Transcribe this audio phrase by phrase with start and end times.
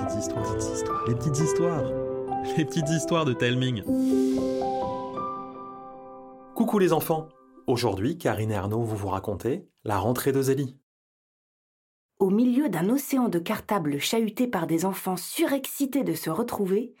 [0.00, 1.84] petites histoires, petites histoires, les petites histoires,
[2.56, 3.82] les petites histoires de Telming.
[6.54, 7.28] Coucou les enfants.
[7.66, 10.76] Aujourd'hui, Karine et Arnaud vont vous raconter la rentrée de Zélie.
[12.18, 16.94] Au milieu d'un océan de cartables chahutés par des enfants surexcités de se retrouver,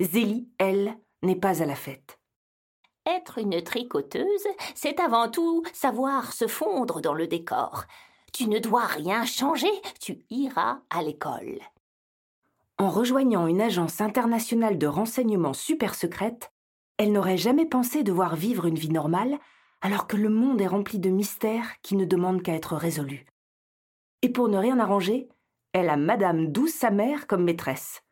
[0.00, 2.18] Zélie, elle, n'est pas à la fête.
[3.06, 7.84] Être une tricoteuse, c'est avant tout savoir se fondre dans le décor.
[8.32, 11.58] Tu ne dois rien changer, tu iras à l'école.
[12.82, 16.50] En rejoignant une agence internationale de renseignement super secrète,
[16.98, 19.38] elle n'aurait jamais pensé devoir vivre une vie normale
[19.82, 23.24] alors que le monde est rempli de mystères qui ne demandent qu'à être résolus.
[24.22, 25.28] Et pour ne rien arranger,
[25.72, 28.02] elle a Madame Douce sa mère comme maîtresse.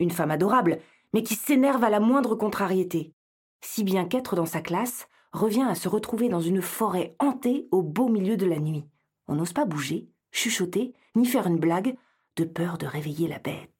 [0.00, 0.80] Une femme adorable,
[1.14, 3.14] mais qui s'énerve à la moindre contrariété,
[3.60, 7.80] si bien qu'être dans sa classe revient à se retrouver dans une forêt hantée au
[7.80, 8.88] beau milieu de la nuit.
[9.28, 11.94] On n'ose pas bouger, chuchoter, ni faire une blague,
[12.34, 13.79] de peur de réveiller la bête.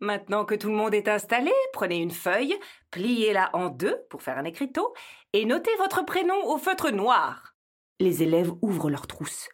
[0.00, 2.54] Maintenant que tout le monde est installé, prenez une feuille,
[2.90, 4.94] pliez-la en deux pour faire un écriteau,
[5.32, 7.54] et notez votre prénom au feutre noir.
[7.98, 9.48] Les élèves ouvrent leurs trousses.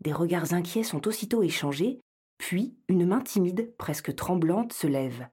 [0.00, 2.00] Des regards inquiets sont aussitôt échangés,
[2.38, 5.28] puis une main timide, presque tremblante, se lève.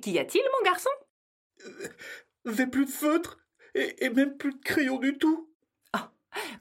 [0.00, 0.90] Qu'y a-t-il, mon garçon?
[2.44, 3.38] J'ai plus de feutre
[3.74, 5.50] et, et même plus de crayon du tout.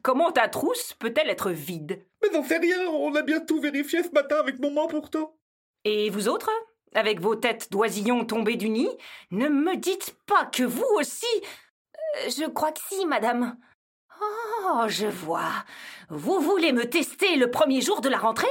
[0.01, 2.05] Comment ta trousse peut-elle être vide?
[2.21, 5.35] Mais n'en sais rien, on a bien tout vérifié ce matin avec maman pourtant.
[5.83, 6.51] Et vous autres?
[6.95, 8.89] Avec vos têtes d'oisillons tombées du nid
[9.31, 11.25] Ne me dites pas que vous aussi
[12.17, 13.57] Euh, Je crois que si, madame.
[14.21, 15.51] Oh, je vois.
[16.09, 18.47] Vous voulez me tester le premier jour de la rentrée?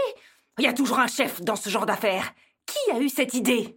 [0.59, 2.33] Il y a toujours un chef dans ce genre d'affaires.
[2.67, 3.77] Qui a eu cette idée?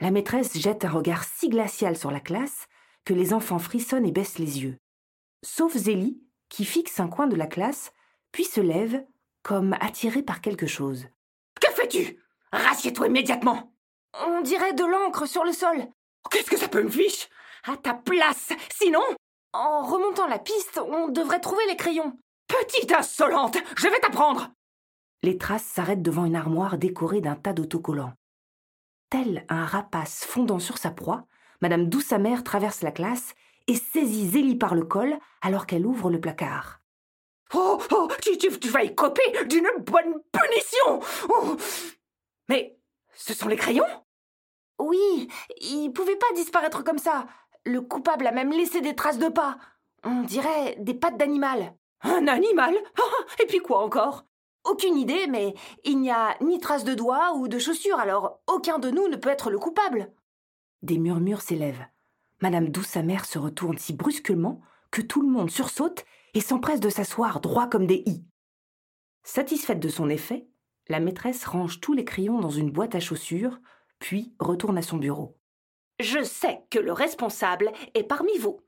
[0.00, 2.66] La maîtresse jette un regard si glacial sur la classe
[3.04, 4.76] que les enfants frissonnent et baissent les yeux.
[5.44, 7.92] Sauf Zélie, qui fixe un coin de la classe,
[8.32, 9.04] puis se lève,
[9.42, 11.06] comme attirée par quelque chose.
[11.60, 12.18] Que fais-tu?
[12.52, 13.72] Rassieds-toi immédiatement
[14.14, 15.86] On dirait de l'encre sur le sol.
[16.30, 17.28] Qu'est-ce que ça peut me fiche?
[17.64, 19.02] À ta place Sinon
[19.52, 22.18] En remontant la piste, on devrait trouver les crayons.
[22.48, 24.50] Petite insolente Je vais t'apprendre
[25.22, 28.14] Les traces s'arrêtent devant une armoire décorée d'un tas d'autocollants.
[29.10, 31.26] Tel un rapace fondant sur sa proie,
[31.60, 33.34] Madame Douce-Amère traverse la classe
[33.66, 36.80] et saisit Zélie par le col alors qu'elle ouvre le placard.
[37.52, 38.94] Oh, oh, tu, tu, tu vas y
[39.46, 41.56] d'une bonne punition Oh.
[42.48, 42.79] Mais
[43.20, 43.84] ce sont les crayons
[44.78, 45.28] Oui,
[45.60, 47.26] ils pouvaient pas disparaître comme ça.
[47.66, 49.58] Le coupable a même laissé des traces de pas.
[50.04, 51.74] On dirait des pattes d'animal.
[52.02, 52.74] Un animal?
[52.98, 54.24] Ah, Et puis quoi encore?
[54.64, 55.54] Aucune idée, mais
[55.84, 59.16] il n'y a ni traces de doigts ou de chaussures, alors aucun de nous ne
[59.16, 60.12] peut être le coupable.
[60.82, 61.86] Des murmures s'élèvent.
[62.40, 67.40] Madame Douce-Amère se retourne si brusquement que tout le monde sursaute et s'empresse de s'asseoir
[67.40, 68.24] droit comme des i.
[69.22, 70.48] Satisfaite de son effet,
[70.90, 73.60] la maîtresse range tous les crayons dans une boîte à chaussures,
[74.00, 75.38] puis retourne à son bureau.
[76.00, 78.60] Je sais que le responsable est parmi vous,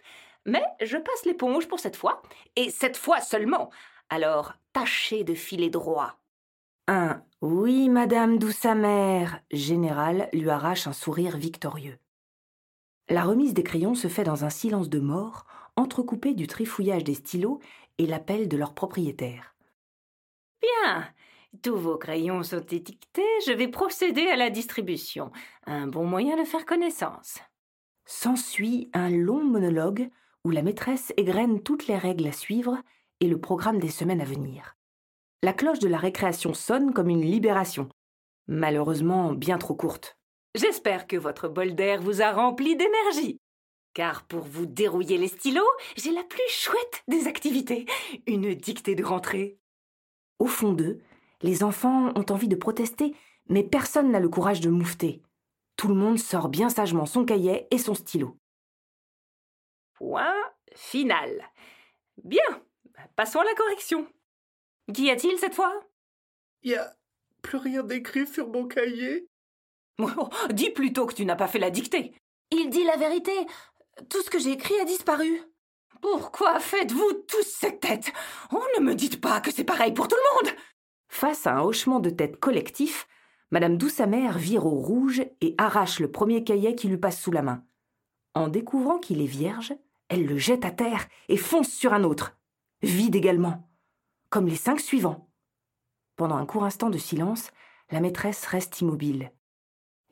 [0.47, 2.23] mais je passe l'éponge pour cette fois,
[2.57, 3.71] et cette fois seulement.
[4.09, 6.19] Alors tâchez de filer droit.
[6.87, 11.99] Un Oui, Madame Douce-Amère, général lui arrache un sourire victorieux.
[13.09, 15.47] La remise des crayons se fait dans un silence de mort,
[15.77, 17.61] entrecoupé du trifouillage des stylos
[17.99, 19.55] et l'appel de leur propriétaire.
[20.61, 21.13] Bien.
[21.61, 25.31] Tous vos crayons sont étiquetés, je vais procéder à la distribution.
[25.67, 27.41] Un bon moyen de faire connaissance.
[28.07, 30.09] S'ensuit un long monologue
[30.45, 32.79] où la maîtresse égrène toutes les règles à suivre
[33.21, 34.77] et le programme des semaines à venir.
[35.43, 37.89] La cloche de la récréation sonne comme une libération,
[38.49, 40.17] malheureusement bien trop courte.
[40.55, 43.39] J'espère que votre bol d'air vous a rempli d'énergie.
[43.95, 45.63] Car pour vous dérouiller les stylos,
[45.97, 47.85] j'ai la plus chouette des activités,
[48.27, 49.59] une dictée de rentrée.
[50.39, 51.03] Au fond d'eux,
[51.43, 53.15] les enfants ont envie de protester,
[53.49, 55.23] mais personne n'a le courage de moufter.
[55.77, 58.37] Tout le monde sort bien sagement son cahier et son stylo.
[59.95, 60.35] Point
[60.75, 61.51] final.
[62.25, 62.45] Bien,
[63.17, 64.07] passons à la correction.
[64.93, 65.73] Qu'y a-t-il cette fois?
[66.63, 66.95] Y a
[67.43, 69.27] plus rien d'écrit sur mon cahier.
[69.99, 72.15] Oh, Dis plutôt que tu n'as pas fait la dictée.
[72.51, 73.33] Il dit la vérité.
[74.09, 75.43] Tout ce que j'ai écrit a disparu.
[76.01, 78.13] Pourquoi faites-vous tous cette tête?
[78.53, 80.57] Oh, ne me dites pas que c'est pareil pour tout le monde
[81.13, 83.07] Face à un hochement de tête collectif,
[83.51, 87.43] Madame Douce-Amère vire au rouge et arrache le premier cahier qui lui passe sous la
[87.43, 87.63] main.
[88.33, 89.75] En découvrant qu'il est vierge,
[90.09, 92.39] elle le jette à terre et fonce sur un autre,
[92.81, 93.69] vide également,
[94.31, 95.29] comme les cinq suivants.
[96.17, 97.51] Pendant un court instant de silence,
[97.91, 99.33] la maîtresse reste immobile.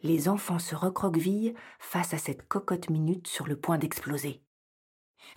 [0.03, 4.43] Les enfants se recroquevillent face à cette cocotte minute sur le point d'exploser.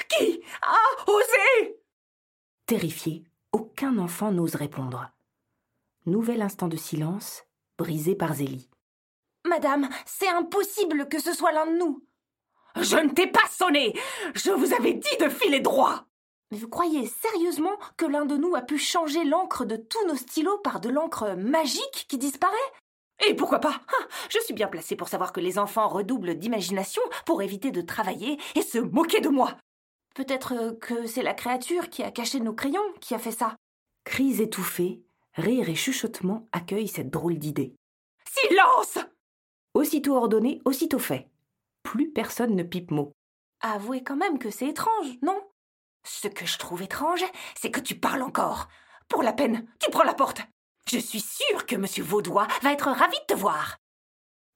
[0.09, 1.77] Qui a osé?
[2.65, 3.23] Terrifié,
[3.53, 5.09] aucun enfant n'ose répondre.
[6.05, 7.43] Nouvel instant de silence,
[7.77, 8.69] brisée par Zélie.
[9.47, 12.05] Madame, c'est impossible que ce soit l'un de nous.
[12.81, 13.97] Je ne t'ai pas sonné.
[14.35, 16.05] Je vous avais dit de filer droit.
[16.51, 20.15] Mais vous croyez sérieusement que l'un de nous a pu changer l'encre de tous nos
[20.15, 22.53] stylos par de l'encre magique qui disparaît?
[23.25, 23.79] Et pourquoi pas?
[23.87, 27.81] Ah, Je suis bien placée pour savoir que les enfants redoublent d'imagination pour éviter de
[27.81, 29.55] travailler et se moquer de moi.
[30.15, 33.55] Peut-être que c'est la créature qui a caché nos crayons qui a fait ça.
[34.03, 35.01] Cris étouffés,
[35.35, 37.75] rires et chuchotements accueillent cette drôle d'idée.
[38.27, 38.99] Silence
[39.73, 41.29] Aussitôt ordonné, aussitôt fait.
[41.81, 43.11] Plus personne ne pipe mot.
[43.61, 45.41] Avouez quand même que c'est étrange, non?
[46.03, 47.23] Ce que je trouve étrange,
[47.55, 48.67] c'est que tu parles encore.
[49.07, 50.41] Pour la peine, tu prends la porte.
[50.89, 53.77] Je suis sûre que monsieur Vaudois va être ravi de te voir.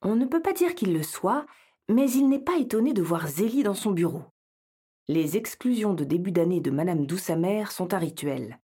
[0.01, 1.45] On ne peut pas dire qu'il le soit,
[1.89, 4.23] mais il n'est pas étonné de voir Zélie dans son bureau.
[5.07, 8.59] Les exclusions de début d'année de Madame Douce-Amère sont un rituel,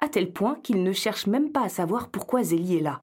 [0.00, 3.02] à tel point qu'il ne cherche même pas à savoir pourquoi Zélie est là.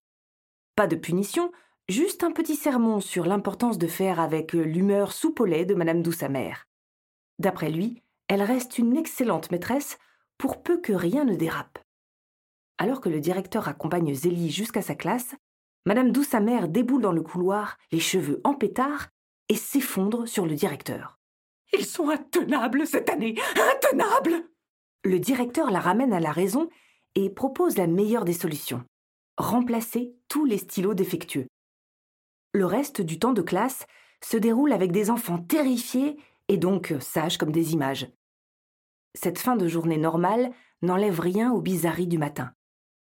[0.75, 1.51] Pas de punition,
[1.88, 6.01] Juste un petit sermon sur l'importance de faire avec l'humeur soupe au lait de Madame
[6.01, 6.68] Douce-Amère.
[7.38, 10.00] D'après lui, elle reste une excellente maîtresse
[10.39, 11.77] pour peu que rien ne dérape.
[12.80, 15.36] Alors que le directeur accompagne Zélie jusqu'à sa classe,
[15.86, 19.09] Madame Douce-Amère déboule dans le couloir, les cheveux en pétard,
[19.48, 21.19] et s'effondre sur le directeur.
[21.77, 23.36] Ils sont intenables cette année
[23.75, 24.50] Intenables
[25.03, 26.68] Le directeur la ramène à la raison
[27.15, 28.83] et propose la meilleure des solutions.
[29.38, 31.47] Remplacer tous les stylos défectueux.
[32.53, 33.85] Le reste du temps de classe
[34.23, 36.17] se déroule avec des enfants terrifiés
[36.47, 38.07] et donc sages comme des images.
[39.13, 40.51] Cette fin de journée normale
[40.81, 42.51] n'enlève rien aux bizarreries du matin.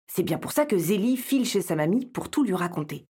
[0.09, 3.07] C'est bien pour ça que Zélie file chez sa mamie pour tout lui raconter.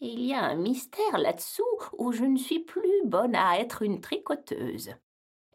[0.00, 1.62] Il y a un mystère là-dessous
[1.96, 4.90] où je ne suis plus bonne à être une tricoteuse.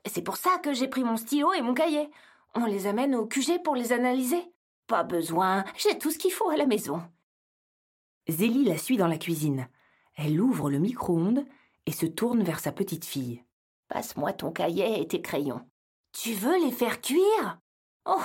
[0.05, 2.09] C'est pour ça que j'ai pris mon stylo et mon cahier.
[2.59, 4.43] On les amène au QG pour les analyser.
[4.87, 7.03] Pas besoin, j'ai tout ce qu'il faut à la maison.
[8.27, 9.67] Zélie la suit dans la cuisine.
[10.15, 11.45] Elle ouvre le micro-ondes
[11.85, 13.43] et se tourne vers sa petite fille.
[13.89, 15.61] Passe-moi ton cahier et tes crayons.
[16.13, 17.59] Tu veux les faire cuire?
[18.07, 18.17] Oh,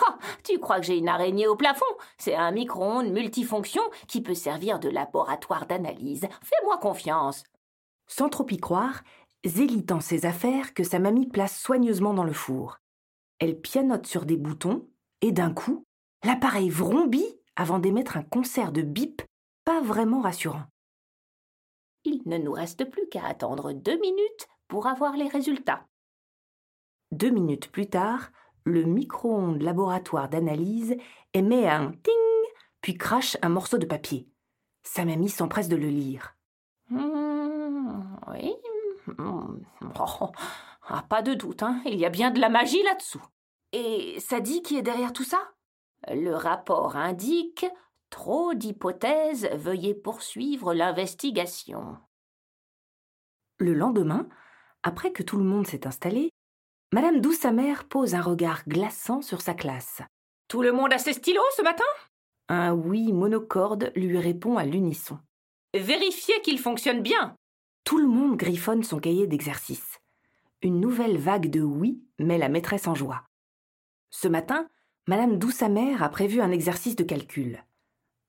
[0.44, 1.84] tu crois que j'ai une araignée au plafond?
[2.16, 6.26] C'est un micro-ondes multifonction qui peut servir de laboratoire d'analyse.
[6.42, 7.44] Fais-moi confiance.
[8.06, 9.02] Sans trop y croire,
[9.44, 12.78] Zélie tend ses affaires que sa mamie place soigneusement dans le four.
[13.42, 14.88] Elle pianote sur des boutons
[15.20, 15.84] et d'un coup,
[16.22, 19.20] l'appareil vrombit avant d'émettre un concert de bip
[19.64, 20.62] pas vraiment rassurant.
[22.04, 25.88] Il ne nous reste plus qu'à attendre deux minutes pour avoir les résultats.
[27.10, 28.30] Deux minutes plus tard,
[28.62, 30.96] le micro-ondes laboratoire d'analyse
[31.34, 32.14] émet un ting,
[32.80, 34.28] puis crache un morceau de papier.
[34.84, 36.36] Sa mamie s'empresse de le lire.
[36.90, 38.54] Mmh, oui.
[39.18, 39.62] Mmh,
[39.98, 40.30] oh,
[40.84, 41.80] ah, pas de doute, hein.
[41.86, 43.22] il y a bien de la magie là-dessous.
[43.72, 45.52] Et ça dit qui est derrière tout ça?
[46.08, 47.66] Le rapport indique
[48.12, 51.96] Trop d'hypothèses, veuillez poursuivre l'investigation.
[53.58, 54.28] Le lendemain,
[54.82, 56.28] après que tout le monde s'est installé,
[56.92, 60.02] Madame Douce-Amère pose un regard glaçant sur sa classe.
[60.48, 61.84] Tout le monde a ses stylos ce matin?
[62.50, 65.18] Un oui monocorde lui répond à l'unisson.
[65.72, 67.34] Vérifiez qu'il fonctionne bien.
[67.84, 70.01] Tout le monde griffonne son cahier d'exercice.
[70.64, 73.24] Une nouvelle vague de oui met la maîtresse en joie.
[74.10, 74.68] Ce matin,
[75.08, 77.64] Madame Douce-Amère a prévu un exercice de calcul.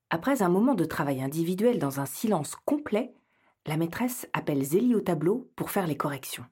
[0.09, 3.13] Après un moment de travail individuel dans un silence complet,
[3.67, 6.45] la maîtresse appelle Zélie au tableau pour faire les corrections.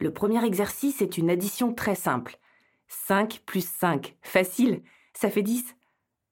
[0.00, 2.40] Le premier exercice est une addition très simple.
[2.88, 4.82] 5 plus 5, facile,
[5.14, 5.76] ça fait 10.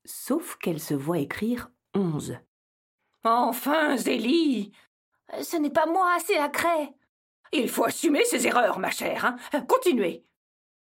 [0.05, 2.39] Sauf qu'elle se voit écrire 11.
[3.23, 4.73] Enfin, Zélie
[5.43, 6.93] Ce n'est pas moi, c'est la craie.
[7.53, 9.25] Il faut assumer ses erreurs, ma chère.
[9.25, 9.37] Hein.
[9.67, 10.25] Continuez.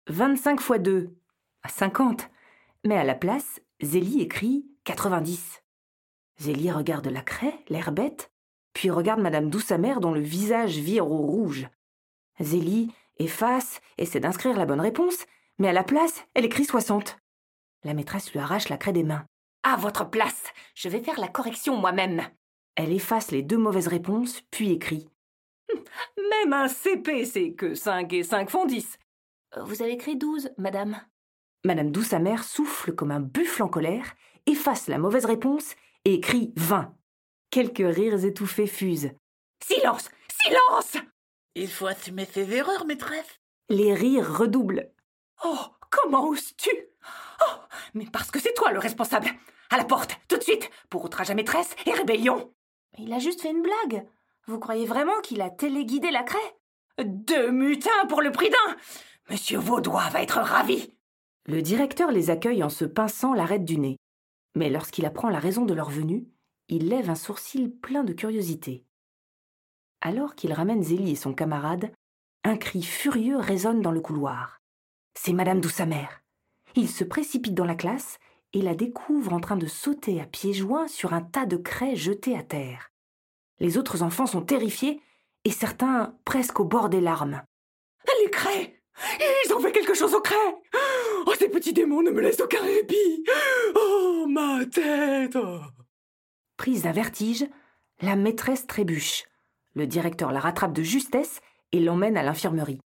[0.07, 1.15] 25 fois 2,
[1.67, 2.29] 50.
[2.85, 5.63] Mais à la place, Zélie écrit 90.
[6.39, 8.31] Zélie regarde la craie, l'air bête,
[8.73, 11.67] puis regarde Madame Douce-Amère dont le visage vire au rouge.
[12.39, 15.25] Zélie efface, essaie d'inscrire la bonne réponse,
[15.57, 17.17] mais à la place, elle écrit 60.
[17.83, 19.25] La maîtresse lui arrache la craie des mains.
[19.63, 22.23] À votre place, je vais faire la correction moi-même.
[22.75, 25.09] Elle efface les deux mauvaises réponses, puis écrit.
[26.17, 28.97] Même un CP, c'est que 5 et 5 font 10.
[29.61, 30.99] Vous avez écrit 12, madame.
[31.65, 36.95] Madame Douce-Amère souffle comme un buffle en colère, efface la mauvaise réponse et écrit 20.
[37.49, 39.11] Quelques rires étouffés fusent.
[39.63, 40.09] Silence
[40.41, 41.03] Silence
[41.55, 43.39] Il faut assumer ses erreurs, maîtresse.
[43.69, 44.89] Les rires redoublent.
[45.43, 45.59] Oh,
[45.89, 46.69] comment oses-tu?
[47.41, 47.55] Oh,
[47.93, 49.29] mais parce que c'est toi le responsable.
[49.69, 52.53] À la porte, tout de suite, pour outrage à maîtresse et rébellion.
[52.97, 54.05] Il a juste fait une blague.
[54.49, 56.39] Vous croyez vraiment qu'il a téléguidé la craie?
[57.05, 58.75] Deux mutins pour le prix d'un
[59.29, 60.91] Monsieur Vaudois va être ravi.
[61.45, 63.97] Le directeur les accueille en se pinçant l'arête du nez.
[64.55, 66.25] Mais lorsqu'il apprend la raison de leur venue,
[66.67, 68.87] il lève un sourcil plein de curiosité.
[70.01, 71.91] Alors qu'il ramène Zélie et son camarade,
[72.43, 74.63] un cri furieux résonne dans le couloir.
[75.13, 76.23] C'est Madame Douce-Amère.
[76.73, 78.17] Il se précipite dans la classe
[78.53, 81.95] et la découvre en train de sauter à pieds joints sur un tas de craie
[81.95, 82.89] jetés à terre.
[83.59, 85.01] Les autres enfants sont terrifiés
[85.45, 87.43] et certains presque au bord des larmes.
[88.23, 88.81] Les craies
[89.45, 90.55] Ils ont fait quelque chose aux craies
[91.25, 93.23] Oh, ces petits démons ne me laissent aucun répit
[93.75, 95.37] Oh, ma tête
[96.57, 97.45] Prise d'un vertige,
[98.01, 99.23] la maîtresse trébuche.
[99.75, 102.81] Le directeur la rattrape de justesse et l'emmène à l'infirmerie.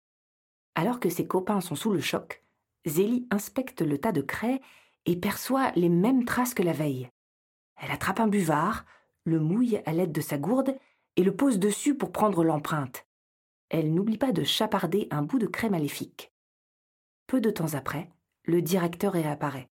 [0.74, 2.42] Alors que ses copains sont sous le choc,
[2.86, 4.60] Zélie inspecte le tas de craie
[5.06, 7.10] et perçoit les mêmes traces que la veille.
[7.76, 8.84] Elle attrape un buvard,
[9.24, 10.76] le mouille à l'aide de sa gourde
[11.16, 13.06] et le pose dessus pour prendre l'empreinte.
[13.68, 16.32] Elle n'oublie pas de chaparder un bout de craie maléfique.
[17.26, 18.10] Peu de temps après,
[18.44, 19.68] le directeur réapparaît.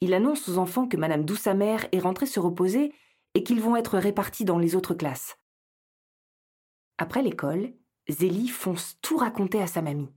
[0.00, 2.92] Il annonce aux enfants que Madame Douce-Amère est rentrée se reposer
[3.34, 5.38] et qu'ils vont être répartis dans les autres classes.
[6.98, 7.74] Après l'école,
[8.08, 10.12] Zélie fonce tout raconter à sa mamie.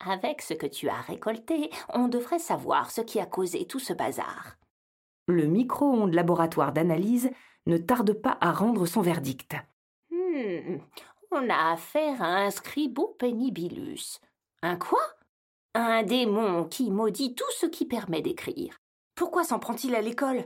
[0.00, 3.92] Avec ce que tu as récolté, on devrait savoir ce qui a causé tout ce
[3.92, 4.56] bazar.
[5.32, 7.30] Le micro-ondes laboratoire d'analyse
[7.66, 9.56] ne tarde pas à rendre son verdict.
[10.10, 10.76] Hmm,
[11.30, 14.20] on a affaire à un scribo penibilus.
[14.62, 15.00] Un quoi?
[15.74, 18.76] Un démon qui maudit tout ce qui permet d'écrire.
[19.14, 20.44] Pourquoi s'en prend-il à l'école?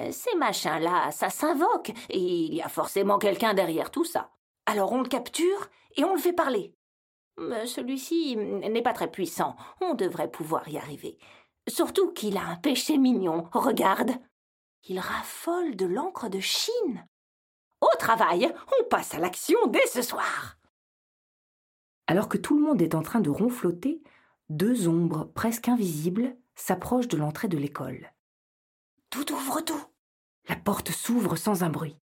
[0.00, 4.32] Euh, Ces machins-là, ça s'invoque, et il y a forcément quelqu'un derrière tout ça.
[4.66, 6.74] Alors on le capture et on le fait parler.
[7.36, 9.54] Celui-ci n'est pas très puissant.
[9.80, 11.18] On devrait pouvoir y arriver.
[11.68, 13.48] Surtout qu'il a un péché mignon.
[13.52, 14.12] Regarde.
[14.84, 17.06] Il raffole de l'encre de Chine.
[17.80, 20.58] Au travail, on passe à l'action dès ce soir.
[22.06, 24.02] Alors que tout le monde est en train de ronfloter,
[24.50, 28.12] deux ombres presque invisibles s'approchent de l'entrée de l'école.
[29.08, 29.82] Tout ouvre tout.
[30.48, 31.96] La porte s'ouvre sans un bruit.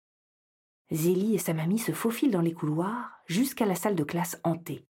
[0.89, 4.88] Zélie et sa mamie se faufilent dans les couloirs jusqu'à la salle de classe hantée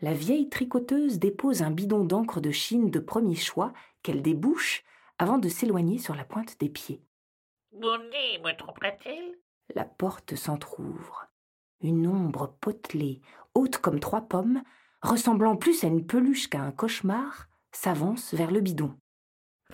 [0.00, 4.84] la vieille tricoteuse dépose un bidon d'encre de Chine de premier choix qu'elle débouche
[5.18, 7.02] avant de s'éloigner sur la pointe des pieds.
[7.72, 9.36] Bonnie me tromperait-il?
[9.74, 11.26] La porte s'entr'ouvre.
[11.80, 13.20] Une ombre potelée,
[13.54, 14.62] haute comme trois pommes,
[15.02, 18.96] ressemblant plus à une peluche qu'à un cauchemar, s'avance vers le bidon.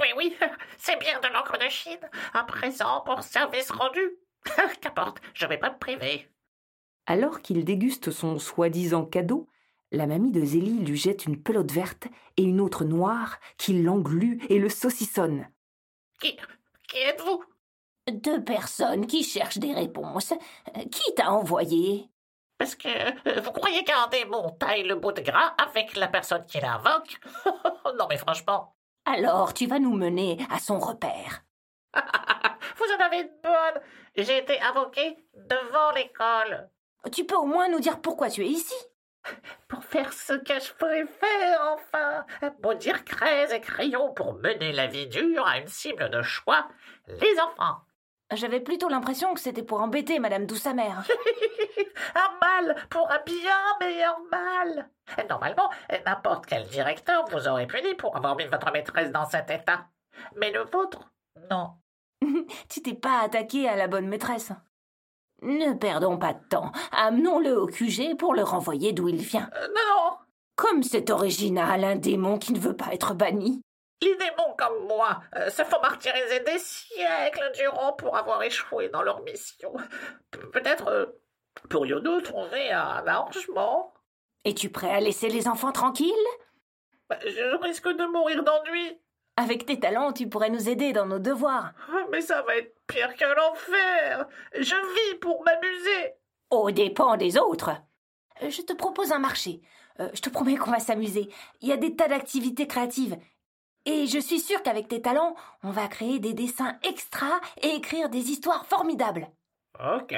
[0.00, 0.34] Oui, oui,
[0.78, 4.00] c'est bien de l'encre de Chine, à présent pour service rendu.
[4.80, 6.28] Qu'importe, je vais pas me priver.
[7.06, 9.48] Alors qu'il déguste son soi-disant cadeau,
[9.94, 14.44] la mamie de Zélie lui jette une pelote verte et une autre noire qui l'englue
[14.48, 15.48] et le saucissonne.
[16.20, 16.36] Qui,
[16.88, 17.44] qui êtes-vous?
[18.10, 20.34] Deux personnes qui cherchent des réponses.
[20.90, 22.10] Qui t'a envoyé?
[22.58, 26.44] Parce que euh, vous croyez qu'un démon taille le bout de gras avec la personne
[26.46, 27.18] qui l'invoque?
[27.98, 28.74] Non mais franchement.
[29.04, 31.44] Alors tu vas nous mener à son repère.
[31.94, 33.82] vous en avez une bonne.
[34.16, 36.70] J'ai été invoqué devant l'école.
[37.12, 38.74] Tu peux au moins nous dire pourquoi tu es ici?
[39.68, 42.24] Pour faire ce que je pourrais faire, enfin,
[42.62, 46.68] maudire craies et crayons pour mener la vie dure à une cible de choix,
[47.08, 47.82] les enfants.
[48.32, 51.04] J'avais plutôt l'impression que c'était pour embêter Madame Douce-Amère.
[52.14, 54.88] un mal pour un bien meilleur mal.
[55.28, 55.70] Normalement,
[56.06, 59.86] n'importe quel directeur vous aurait puni pour avoir mis votre maîtresse dans cet état.
[60.36, 61.12] Mais le vôtre,
[61.50, 61.74] non.
[62.68, 64.52] tu t'es pas attaqué à la bonne maîtresse.
[65.42, 66.72] Ne perdons pas de temps.
[66.92, 69.50] Amenons-le au QG pour le renvoyer d'où il vient.
[69.56, 70.16] Euh, non
[70.56, 73.60] Comme c'est original, un démon qui ne veut pas être banni.
[74.02, 79.02] Les démons comme moi euh, se font martyriser des siècles durant pour avoir échoué dans
[79.02, 79.72] leur mission.
[80.52, 81.06] Peut-être euh,
[81.70, 83.94] pourrions-nous trouver un arrangement?
[84.44, 86.12] Es-tu prêt à laisser les enfants tranquilles?
[87.08, 89.00] Bah, Je risque de mourir d'ennui.
[89.36, 91.72] Avec tes talents, tu pourrais nous aider dans nos devoirs.
[91.90, 94.28] Ah, mais ça va être pire que l'enfer.
[94.54, 94.74] Je
[95.12, 96.14] vis pour m'amuser.
[96.50, 97.70] Au dépens des autres.
[98.42, 99.60] Euh, je te propose un marché.
[100.00, 101.28] Euh, je te promets qu'on va s'amuser.
[101.60, 103.16] Il y a des tas d'activités créatives.
[103.86, 108.08] Et je suis sûre qu'avec tes talents, on va créer des dessins extra et écrire
[108.08, 109.28] des histoires formidables.
[109.78, 110.14] Ok,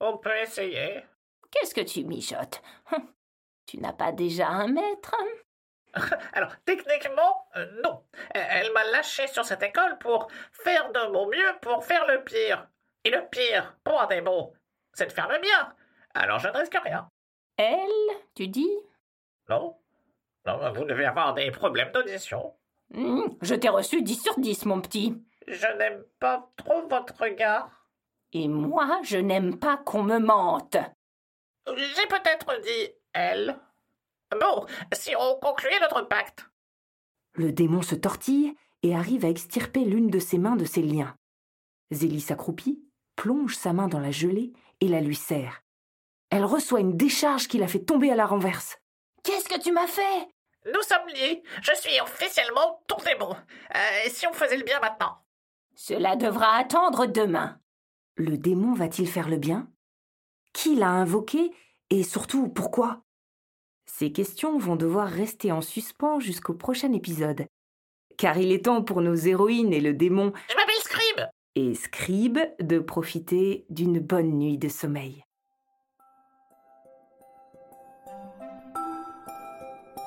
[0.00, 1.04] on peut essayer.
[1.50, 2.62] Qu'est-ce que tu mijotes?
[2.92, 3.06] Hum,
[3.66, 5.14] Tu n'as pas déjà un maître?
[6.32, 8.04] Alors, techniquement, euh, non.
[8.34, 12.68] Elle m'a lâché sur cette école pour faire de mon mieux pour faire le pire.
[13.04, 14.52] Et le pire, pour un démon,
[14.92, 15.74] c'est de faire le bien.
[16.14, 17.08] Alors je ne risque rien.
[17.56, 18.70] Elle, tu dis?
[19.48, 19.76] Non.
[20.46, 22.54] Non, vous devez avoir des problèmes d'audition.
[22.90, 25.22] Hmm, je t'ai reçu 10 sur 10, mon petit.
[25.46, 27.86] Je n'aime pas trop votre regard.
[28.32, 30.76] Et moi, je n'aime pas qu'on me mente.
[31.66, 33.58] J'ai peut-être dit elle.
[34.38, 36.46] Bon, si on concluait notre pacte.
[37.34, 41.16] Le démon se tortille et arrive à extirper l'une de ses mains de ses liens.
[41.90, 42.82] Zélie s'accroupit,
[43.16, 45.62] plonge sa main dans la gelée et la lui serre.
[46.30, 48.78] Elle reçoit une décharge qui la fait tomber à la renverse.
[49.24, 50.28] Qu'est-ce que tu m'as fait?
[50.66, 51.42] Nous sommes liés.
[51.62, 53.32] Je suis officiellement ton démon.
[53.32, 55.18] Euh, et si on faisait le bien maintenant
[55.74, 57.58] Cela devra attendre demain.
[58.16, 59.68] Le démon va-t-il faire le bien?
[60.52, 61.52] Qui l'a invoqué
[61.90, 63.02] et surtout pourquoi?
[63.98, 67.44] Ces questions vont devoir rester en suspens jusqu'au prochain épisode.
[68.16, 72.38] Car il est temps pour nos héroïnes et le démon Je m'appelle Scribe et Scribe
[72.60, 75.22] de profiter d'une bonne nuit de sommeil.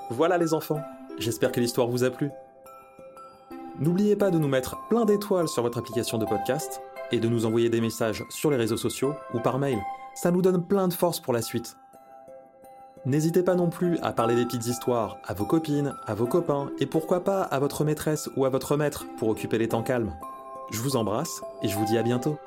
[0.10, 0.82] Voilà les enfants,
[1.20, 2.30] j'espère que l'histoire vous a plu.
[3.80, 7.46] N'oubliez pas de nous mettre plein d'étoiles sur votre application de podcast et de nous
[7.46, 9.80] envoyer des messages sur les réseaux sociaux ou par mail.
[10.16, 11.76] Ça nous donne plein de force pour la suite.
[13.06, 16.70] N'hésitez pas non plus à parler des petites histoires à vos copines, à vos copains
[16.80, 20.14] et pourquoi pas à votre maîtresse ou à votre maître pour occuper les temps calmes.
[20.72, 22.38] Je vous embrasse et je vous dis à bientôt.